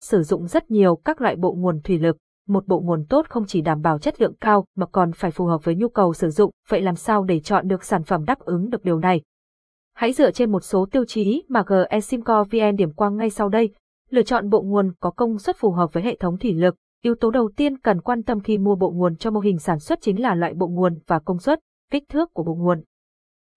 sử 0.00 0.22
dụng 0.22 0.46
rất 0.46 0.70
nhiều 0.70 0.96
các 0.96 1.20
loại 1.20 1.36
bộ 1.36 1.52
nguồn 1.52 1.80
thủy 1.80 1.98
lực. 1.98 2.16
Một 2.48 2.66
bộ 2.66 2.80
nguồn 2.80 3.04
tốt 3.08 3.26
không 3.28 3.46
chỉ 3.46 3.60
đảm 3.60 3.82
bảo 3.82 3.98
chất 3.98 4.20
lượng 4.20 4.34
cao 4.40 4.66
mà 4.76 4.86
còn 4.86 5.12
phải 5.12 5.30
phù 5.30 5.46
hợp 5.46 5.64
với 5.64 5.74
nhu 5.74 5.88
cầu 5.88 6.14
sử 6.14 6.30
dụng, 6.30 6.50
vậy 6.68 6.82
làm 6.82 6.94
sao 6.94 7.24
để 7.24 7.40
chọn 7.40 7.68
được 7.68 7.84
sản 7.84 8.02
phẩm 8.02 8.24
đáp 8.24 8.38
ứng 8.38 8.70
được 8.70 8.84
điều 8.84 8.98
này? 8.98 9.22
Hãy 9.94 10.12
dựa 10.12 10.30
trên 10.30 10.52
một 10.52 10.64
số 10.64 10.86
tiêu 10.90 11.04
chí 11.04 11.44
mà 11.48 11.64
GE 11.68 12.00
Simco 12.00 12.44
VN 12.44 12.76
điểm 12.76 12.92
qua 12.92 13.10
ngay 13.10 13.30
sau 13.30 13.48
đây. 13.48 13.74
Lựa 14.10 14.22
chọn 14.22 14.50
bộ 14.50 14.62
nguồn 14.62 14.92
có 15.00 15.10
công 15.10 15.38
suất 15.38 15.56
phù 15.56 15.70
hợp 15.70 15.92
với 15.92 16.02
hệ 16.02 16.16
thống 16.16 16.38
thủy 16.38 16.52
lực. 16.52 16.76
Yếu 17.02 17.14
tố 17.14 17.30
đầu 17.30 17.50
tiên 17.56 17.78
cần 17.78 18.00
quan 18.00 18.22
tâm 18.22 18.40
khi 18.40 18.58
mua 18.58 18.74
bộ 18.74 18.90
nguồn 18.90 19.16
cho 19.16 19.30
mô 19.30 19.40
hình 19.40 19.58
sản 19.58 19.78
xuất 19.78 19.98
chính 20.02 20.22
là 20.22 20.34
loại 20.34 20.54
bộ 20.54 20.68
nguồn 20.68 20.98
và 21.06 21.18
công 21.18 21.38
suất, 21.38 21.60
kích 21.90 22.04
thước 22.08 22.34
của 22.34 22.42
bộ 22.42 22.54
nguồn. 22.54 22.82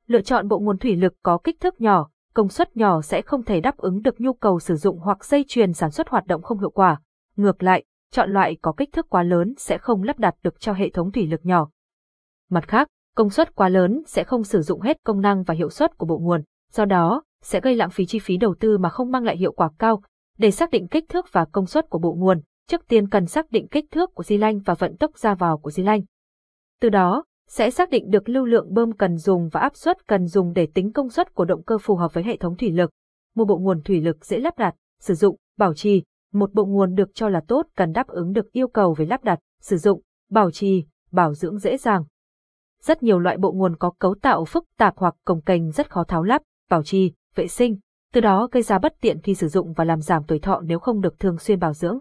Lựa 0.08 0.22
chọn 0.22 0.48
bộ 0.48 0.60
nguồn 0.60 0.78
thủy 0.78 0.96
lực 0.96 1.14
có 1.24 1.38
kích 1.38 1.60
thước 1.60 1.82
nhỏ, 1.82 2.10
công 2.40 2.50
suất 2.50 2.78
nhỏ 2.78 3.02
sẽ 3.02 3.22
không 3.22 3.44
thể 3.44 3.62
đáp 3.62 3.78
ứng 3.78 4.02
được 4.02 4.22
nhu 4.22 4.34
cầu 4.34 4.60
sử 4.60 4.76
dụng 4.76 5.00
hoặc 5.00 5.26
dây 5.26 5.46
chuyền 5.48 5.74
sản 5.74 5.92
xuất 5.92 6.10
hoạt 6.10 6.26
động 6.28 6.42
không 6.42 6.60
hiệu 6.60 6.70
quả. 6.70 7.02
Ngược 7.36 7.64
lại, 7.64 7.84
chọn 8.12 8.32
loại 8.32 8.58
có 8.62 8.74
kích 8.78 8.90
thước 8.94 9.10
quá 9.10 9.24
lớn 9.24 9.54
sẽ 9.58 9.78
không 9.78 10.04
lắp 10.04 10.20
đặt 10.20 10.36
được 10.44 10.60
cho 10.60 10.74
hệ 10.74 10.90
thống 10.90 11.12
thủy 11.12 11.28
lực 11.28 11.40
nhỏ. 11.44 11.70
Mặt 12.50 12.68
khác, 12.68 12.88
công 13.16 13.30
suất 13.30 13.56
quá 13.56 13.70
lớn 13.70 14.04
sẽ 14.08 14.24
không 14.24 14.44
sử 14.44 14.62
dụng 14.62 14.82
hết 14.82 14.98
công 15.04 15.22
năng 15.22 15.44
và 15.44 15.54
hiệu 15.54 15.70
suất 15.70 15.98
của 15.98 16.06
bộ 16.06 16.18
nguồn, 16.18 16.44
do 16.72 16.86
đó 16.86 17.24
sẽ 17.42 17.60
gây 17.60 17.76
lãng 17.76 17.90
phí 17.90 18.06
chi 18.06 18.20
phí 18.20 18.38
đầu 18.38 18.56
tư 18.60 18.78
mà 18.78 18.90
không 18.90 19.12
mang 19.12 19.24
lại 19.24 19.38
hiệu 19.38 19.52
quả 19.52 19.70
cao. 19.80 20.02
Để 20.38 20.52
xác 20.52 20.72
định 20.72 20.88
kích 20.88 21.10
thước 21.10 21.26
và 21.32 21.46
công 21.46 21.66
suất 21.66 21.90
của 21.90 22.00
bộ 22.00 22.14
nguồn, 22.14 22.42
trước 22.68 22.88
tiên 22.88 23.10
cần 23.10 23.26
xác 23.26 23.52
định 23.52 23.68
kích 23.68 23.86
thước 23.92 24.16
của 24.16 24.24
di 24.24 24.38
lanh 24.38 24.60
và 24.60 24.74
vận 24.74 24.98
tốc 24.98 25.18
ra 25.18 25.36
vào 25.36 25.58
của 25.58 25.72
di 25.72 25.84
lanh. 25.84 26.02
Từ 26.82 26.90
đó, 26.90 27.24
sẽ 27.50 27.72
xác 27.72 27.90
định 27.90 28.10
được 28.10 28.30
lưu 28.30 28.46
lượng 28.46 28.74
bơm 28.74 28.92
cần 28.92 29.18
dùng 29.18 29.50
và 29.50 29.60
áp 29.60 29.76
suất 29.76 30.08
cần 30.08 30.28
dùng 30.28 30.54
để 30.54 30.68
tính 30.74 30.92
công 30.94 31.10
suất 31.10 31.34
của 31.34 31.46
động 31.46 31.64
cơ 31.64 31.78
phù 31.78 31.96
hợp 31.96 32.14
với 32.14 32.24
hệ 32.24 32.38
thống 32.38 32.58
thủy 32.58 32.72
lực. 32.72 32.92
Một 33.36 33.46
bộ 33.46 33.58
nguồn 33.58 33.82
thủy 33.82 34.02
lực 34.02 34.26
dễ 34.26 34.40
lắp 34.40 34.58
đặt, 34.58 34.76
sử 35.00 35.14
dụng, 35.14 35.36
bảo 35.58 35.74
trì, 35.74 36.04
một 36.34 36.54
bộ 36.54 36.66
nguồn 36.66 36.96
được 36.96 37.10
cho 37.14 37.30
là 37.30 37.42
tốt 37.48 37.68
cần 37.76 37.92
đáp 37.92 38.08
ứng 38.08 38.34
được 38.34 38.52
yêu 38.52 38.68
cầu 38.68 38.94
về 38.94 39.06
lắp 39.06 39.24
đặt, 39.24 39.40
sử 39.62 39.78
dụng, 39.78 40.02
bảo 40.30 40.52
trì, 40.52 40.86
bảo 41.12 41.34
dưỡng 41.34 41.58
dễ 41.58 41.78
dàng. 41.78 42.04
Rất 42.82 43.04
nhiều 43.04 43.20
loại 43.20 43.38
bộ 43.38 43.52
nguồn 43.52 43.76
có 43.76 43.92
cấu 44.00 44.16
tạo 44.22 44.46
phức 44.46 44.66
tạp 44.78 44.94
hoặc 44.98 45.16
cồng 45.26 45.42
kềnh 45.42 45.72
rất 45.72 45.92
khó 45.92 46.04
tháo 46.04 46.24
lắp, 46.24 46.42
bảo 46.70 46.84
trì, 46.84 47.14
vệ 47.36 47.48
sinh, 47.48 47.78
từ 48.14 48.22
đó 48.22 48.48
gây 48.52 48.64
ra 48.64 48.80
bất 48.80 48.94
tiện 49.02 49.22
khi 49.22 49.36
sử 49.36 49.48
dụng 49.48 49.74
và 49.74 49.84
làm 49.84 50.02
giảm 50.02 50.24
tuổi 50.24 50.40
thọ 50.40 50.62
nếu 50.62 50.80
không 50.80 51.02
được 51.02 51.20
thường 51.20 51.38
xuyên 51.38 51.60
bảo 51.60 51.74
dưỡng. 51.74 52.00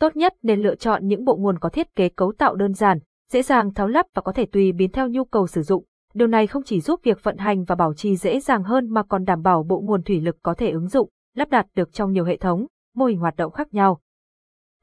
Tốt 0.00 0.16
nhất 0.16 0.34
nên 0.42 0.62
lựa 0.62 0.74
chọn 0.74 1.06
những 1.06 1.24
bộ 1.24 1.36
nguồn 1.36 1.58
có 1.58 1.68
thiết 1.68 1.94
kế 1.94 2.08
cấu 2.08 2.32
tạo 2.38 2.54
đơn 2.54 2.74
giản, 2.74 2.98
dễ 3.30 3.42
dàng 3.42 3.74
tháo 3.74 3.88
lắp 3.88 4.06
và 4.14 4.22
có 4.22 4.32
thể 4.32 4.46
tùy 4.46 4.72
biến 4.72 4.92
theo 4.92 5.08
nhu 5.08 5.24
cầu 5.24 5.46
sử 5.46 5.62
dụng. 5.62 5.84
Điều 6.14 6.28
này 6.28 6.46
không 6.46 6.62
chỉ 6.62 6.80
giúp 6.80 7.00
việc 7.02 7.22
vận 7.22 7.36
hành 7.36 7.64
và 7.64 7.74
bảo 7.74 7.94
trì 7.94 8.16
dễ 8.16 8.40
dàng 8.40 8.62
hơn 8.62 8.88
mà 8.90 9.02
còn 9.02 9.24
đảm 9.24 9.42
bảo 9.42 9.62
bộ 9.62 9.80
nguồn 9.80 10.02
thủy 10.02 10.20
lực 10.20 10.36
có 10.42 10.54
thể 10.54 10.70
ứng 10.70 10.88
dụng, 10.88 11.08
lắp 11.34 11.50
đặt 11.50 11.66
được 11.74 11.92
trong 11.92 12.12
nhiều 12.12 12.24
hệ 12.24 12.36
thống, 12.36 12.66
mô 12.94 13.04
hình 13.04 13.18
hoạt 13.18 13.36
động 13.36 13.52
khác 13.52 13.74
nhau. 13.74 14.00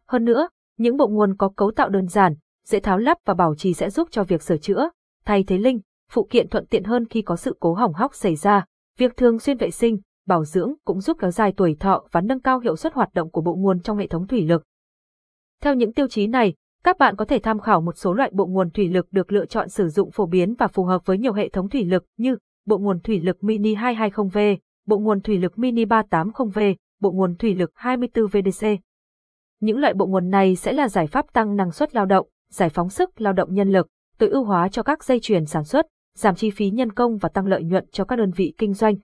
Hơn 0.08 0.26
nữa, 0.26 0.50
những 0.78 0.98
bộ 0.98 1.08
nguồn 1.08 1.38
có 1.38 1.50
cấu 1.50 1.72
tạo 1.72 1.90
đơn 1.90 2.08
giản, 2.08 2.36
dễ 2.66 2.80
tháo 2.80 2.98
lắp 2.98 3.18
và 3.26 3.34
bảo 3.34 3.56
trì 3.56 3.74
sẽ 3.74 3.90
giúp 3.90 4.08
cho 4.12 4.24
việc 4.24 4.42
sửa 4.42 4.58
chữa, 4.58 4.90
thay 5.26 5.44
thế 5.44 5.58
linh, 5.58 5.80
phụ 6.12 6.28
kiện 6.30 6.50
thuận 6.50 6.66
tiện 6.66 6.84
hơn 6.84 7.08
khi 7.08 7.22
có 7.22 7.36
sự 7.36 7.58
cố 7.60 7.74
hỏng 7.74 7.94
hóc 7.94 8.16
xảy 8.16 8.36
ra. 8.36 8.66
Việc 8.98 9.18
thường 9.18 9.40
xuyên 9.40 9.58
vệ 9.58 9.72
sinh, 9.72 10.00
bảo 10.28 10.46
dưỡng 10.46 10.74
cũng 10.86 11.02
giúp 11.02 11.18
kéo 11.20 11.32
dài 11.32 11.54
tuổi 11.58 11.76
thọ 11.80 12.08
và 12.12 12.22
nâng 12.22 12.40
cao 12.40 12.60
hiệu 12.60 12.76
suất 12.76 12.94
hoạt 12.94 13.14
động 13.14 13.32
của 13.32 13.42
bộ 13.42 13.56
nguồn 13.56 13.82
trong 13.82 13.98
hệ 13.98 14.08
thống 14.08 14.28
thủy 14.28 14.42
lực. 14.42 14.64
Theo 15.62 15.74
những 15.74 15.94
tiêu 15.94 16.08
chí 16.08 16.28
này, 16.28 16.54
các 16.84 16.98
bạn 16.98 17.16
có 17.16 17.26
thể 17.26 17.40
tham 17.40 17.60
khảo 17.60 17.82
một 17.82 17.98
số 17.98 18.14
loại 18.14 18.30
bộ 18.34 18.46
nguồn 18.46 18.70
thủy 18.70 18.88
lực 18.88 19.08
được 19.12 19.32
lựa 19.32 19.46
chọn 19.46 19.70
sử 19.70 19.88
dụng 19.88 20.12
phổ 20.12 20.26
biến 20.26 20.56
và 20.60 20.68
phù 20.68 20.84
hợp 20.84 21.06
với 21.06 21.18
nhiều 21.18 21.34
hệ 21.34 21.50
thống 21.50 21.70
thủy 21.70 21.86
lực 21.86 22.06
như 22.18 22.38
bộ 22.66 22.78
nguồn 22.78 23.00
thủy 23.00 23.20
lực 23.20 23.44
Mini 23.44 23.76
220V, 23.76 24.58
bộ 24.88 24.98
nguồn 24.98 25.22
thủy 25.22 25.38
lực 25.38 25.60
Mini 25.60 25.86
380V, 25.86 26.76
bộ 27.00 27.12
nguồn 27.12 27.36
thủy 27.36 27.56
lực 27.56 27.72
24VDC. 27.76 28.78
Những 29.60 29.78
loại 29.78 29.94
bộ 29.94 30.06
nguồn 30.06 30.30
này 30.30 30.56
sẽ 30.56 30.74
là 30.74 30.90
giải 30.90 31.08
pháp 31.08 31.34
tăng 31.34 31.56
năng 31.56 31.72
suất 31.72 31.96
lao 31.96 32.06
động, 32.06 32.28
giải 32.50 32.70
phóng 32.70 32.90
sức 32.90 33.22
lao 33.22 33.34
động 33.34 33.54
nhân 33.54 33.70
lực, 33.70 33.88
tối 34.18 34.30
ưu 34.30 34.44
hóa 34.44 34.70
cho 34.70 34.84
các 34.84 35.04
dây 35.04 35.20
chuyền 35.20 35.46
sản 35.46 35.64
xuất, 35.64 35.88
giảm 36.18 36.36
chi 36.36 36.50
phí 36.50 36.70
nhân 36.70 36.92
công 36.92 37.18
và 37.18 37.30
tăng 37.30 37.48
lợi 37.48 37.64
nhuận 37.64 37.86
cho 37.92 38.06
các 38.06 38.16
đơn 38.16 38.32
vị 38.32 38.54
kinh 38.58 38.74
doanh. 38.74 38.96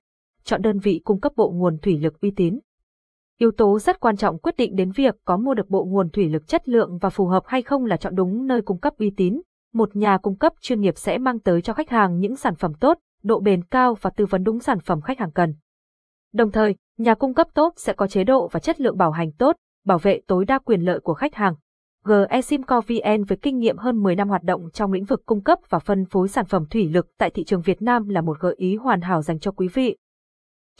Chọn 0.44 0.62
đơn 0.62 0.80
vị 0.80 1.02
cung 1.04 1.20
cấp 1.20 1.32
bộ 1.36 1.52
nguồn 1.52 1.78
thủy 1.78 1.98
lực 1.98 2.22
uy 2.22 2.32
tín. 2.32 2.60
Yếu 3.40 3.52
tố 3.52 3.80
rất 3.80 4.00
quan 4.00 4.18
trọng 4.18 4.40
quyết 4.40 4.58
định 4.58 4.76
đến 4.76 4.92
việc 4.92 5.16
có 5.26 5.38
mua 5.38 5.54
được 5.54 5.70
bộ 5.70 5.86
nguồn 5.86 6.10
thủy 6.10 6.30
lực 6.30 6.48
chất 6.48 6.70
lượng 6.70 6.98
và 6.98 7.10
phù 7.10 7.26
hợp 7.26 7.44
hay 7.46 7.62
không 7.62 7.86
là 7.86 7.98
chọn 7.98 8.16
đúng 8.16 8.48
nơi 8.48 8.62
cung 8.62 8.80
cấp 8.80 8.94
uy 8.98 9.12
tín. 9.18 9.42
Một 9.74 9.96
nhà 9.96 10.18
cung 10.18 10.38
cấp 10.38 10.54
chuyên 10.62 10.82
nghiệp 10.82 10.94
sẽ 10.98 11.18
mang 11.18 11.40
tới 11.40 11.62
cho 11.62 11.74
khách 11.74 11.90
hàng 11.90 12.20
những 12.20 12.36
sản 12.36 12.56
phẩm 12.56 12.74
tốt, 12.74 12.98
độ 13.24 13.40
bền 13.40 13.64
cao 13.64 13.98
và 14.02 14.10
tư 14.10 14.26
vấn 14.26 14.44
đúng 14.44 14.60
sản 14.60 14.80
phẩm 14.80 15.02
khách 15.02 15.20
hàng 15.20 15.32
cần. 15.32 15.56
Đồng 16.34 16.52
thời, 16.52 16.76
nhà 16.98 17.16
cung 17.16 17.34
cấp 17.34 17.48
tốt 17.54 17.74
sẽ 17.78 17.94
có 17.94 18.08
chế 18.08 18.24
độ 18.24 18.48
và 18.48 18.60
chất 18.60 18.82
lượng 18.82 18.98
bảo 18.98 19.12
hành 19.12 19.32
tốt, 19.32 19.56
bảo 19.86 19.98
vệ 19.98 20.22
tối 20.28 20.46
đa 20.46 20.60
quyền 20.60 20.82
lợi 20.82 21.00
của 21.00 21.14
khách 21.14 21.36
hàng. 21.36 21.56
GE 22.06 22.42
Simco 22.42 22.82
VN 22.82 23.24
với 23.24 23.38
kinh 23.42 23.58
nghiệm 23.58 23.78
hơn 23.78 24.04
10 24.04 24.16
năm 24.16 24.30
hoạt 24.30 24.44
động 24.44 24.70
trong 24.74 24.92
lĩnh 24.92 25.06
vực 25.06 25.22
cung 25.26 25.44
cấp 25.44 25.60
và 25.70 25.80
phân 25.80 26.06
phối 26.06 26.28
sản 26.28 26.46
phẩm 26.46 26.66
thủy 26.70 26.90
lực 26.90 27.08
tại 27.18 27.30
thị 27.30 27.44
trường 27.44 27.62
Việt 27.62 27.82
Nam 27.82 28.10
là 28.10 28.22
một 28.22 28.40
gợi 28.40 28.56
ý 28.58 28.76
hoàn 28.76 29.02
hảo 29.02 29.22
dành 29.22 29.40
cho 29.40 29.52
quý 29.52 29.68
vị. 29.68 29.98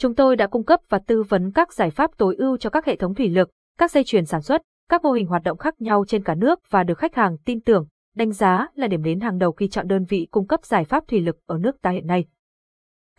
Chúng 0.00 0.14
tôi 0.14 0.36
đã 0.36 0.46
cung 0.46 0.64
cấp 0.64 0.80
và 0.88 0.98
tư 0.98 1.22
vấn 1.22 1.52
các 1.52 1.72
giải 1.72 1.90
pháp 1.90 2.10
tối 2.16 2.36
ưu 2.38 2.56
cho 2.56 2.70
các 2.70 2.86
hệ 2.86 2.96
thống 2.96 3.14
thủy 3.14 3.28
lực, 3.28 3.50
các 3.78 3.90
dây 3.90 4.04
chuyền 4.04 4.26
sản 4.26 4.42
xuất, 4.42 4.62
các 4.88 5.02
mô 5.02 5.12
hình 5.12 5.26
hoạt 5.26 5.42
động 5.42 5.58
khác 5.58 5.80
nhau 5.80 6.04
trên 6.08 6.24
cả 6.24 6.34
nước 6.34 6.58
và 6.70 6.84
được 6.84 6.98
khách 6.98 7.14
hàng 7.14 7.36
tin 7.44 7.60
tưởng, 7.60 7.86
đánh 8.16 8.32
giá 8.32 8.66
là 8.74 8.86
điểm 8.86 9.02
đến 9.02 9.20
hàng 9.20 9.38
đầu 9.38 9.52
khi 9.52 9.68
chọn 9.68 9.88
đơn 9.88 10.04
vị 10.04 10.28
cung 10.30 10.46
cấp 10.46 10.64
giải 10.64 10.84
pháp 10.84 11.08
thủy 11.08 11.20
lực 11.20 11.36
ở 11.46 11.58
nước 11.58 11.80
ta 11.82 11.90
hiện 11.90 12.06
nay. 12.06 12.24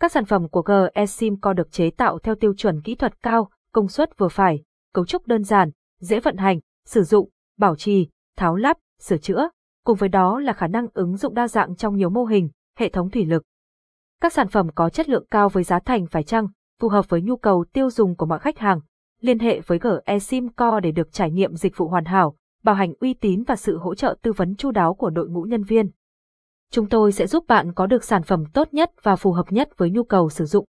Các 0.00 0.12
sản 0.12 0.24
phẩm 0.24 0.48
của 0.48 0.62
GE 0.62 1.06
Simco 1.06 1.52
được 1.52 1.72
chế 1.72 1.90
tạo 1.90 2.18
theo 2.18 2.34
tiêu 2.34 2.54
chuẩn 2.54 2.82
kỹ 2.82 2.94
thuật 2.94 3.22
cao, 3.22 3.50
công 3.72 3.88
suất 3.88 4.18
vừa 4.18 4.28
phải, 4.28 4.62
cấu 4.94 5.04
trúc 5.04 5.26
đơn 5.26 5.44
giản, 5.44 5.70
dễ 6.00 6.20
vận 6.20 6.36
hành, 6.36 6.60
sử 6.86 7.02
dụng, 7.02 7.28
bảo 7.58 7.76
trì, 7.76 8.08
tháo 8.36 8.56
lắp, 8.56 8.76
sửa 9.00 9.18
chữa, 9.18 9.48
cùng 9.84 9.96
với 9.96 10.08
đó 10.08 10.40
là 10.40 10.52
khả 10.52 10.66
năng 10.66 10.86
ứng 10.94 11.16
dụng 11.16 11.34
đa 11.34 11.48
dạng 11.48 11.76
trong 11.76 11.96
nhiều 11.96 12.10
mô 12.10 12.24
hình, 12.24 12.48
hệ 12.78 12.88
thống 12.88 13.10
thủy 13.10 13.24
lực. 13.24 13.42
Các 14.20 14.32
sản 14.32 14.48
phẩm 14.48 14.68
có 14.74 14.88
chất 14.88 15.08
lượng 15.08 15.26
cao 15.30 15.48
với 15.48 15.62
giá 15.62 15.78
thành 15.78 16.06
phải 16.06 16.22
chăng, 16.22 16.46
phù 16.80 16.88
hợp 16.88 17.08
với 17.08 17.22
nhu 17.22 17.36
cầu 17.36 17.64
tiêu 17.72 17.90
dùng 17.90 18.16
của 18.16 18.26
mọi 18.26 18.38
khách 18.38 18.58
hàng. 18.58 18.80
Liên 19.20 19.38
hệ 19.38 19.60
với 19.60 19.78
GE 19.78 20.18
Simco 20.18 20.80
để 20.80 20.92
được 20.92 21.12
trải 21.12 21.30
nghiệm 21.30 21.54
dịch 21.54 21.76
vụ 21.76 21.88
hoàn 21.88 22.04
hảo, 22.04 22.36
bảo 22.62 22.74
hành 22.74 22.92
uy 23.00 23.14
tín 23.14 23.42
và 23.42 23.56
sự 23.56 23.78
hỗ 23.78 23.94
trợ 23.94 24.16
tư 24.22 24.32
vấn 24.32 24.56
chu 24.56 24.70
đáo 24.70 24.94
của 24.94 25.10
đội 25.10 25.28
ngũ 25.28 25.42
nhân 25.42 25.64
viên. 25.64 25.90
Chúng 26.70 26.88
tôi 26.88 27.12
sẽ 27.12 27.26
giúp 27.26 27.44
bạn 27.48 27.72
có 27.72 27.86
được 27.86 28.04
sản 28.04 28.22
phẩm 28.22 28.44
tốt 28.52 28.68
nhất 28.74 28.90
và 29.02 29.16
phù 29.16 29.32
hợp 29.32 29.52
nhất 29.52 29.68
với 29.76 29.90
nhu 29.90 30.04
cầu 30.04 30.30
sử 30.30 30.44
dụng. 30.44 30.64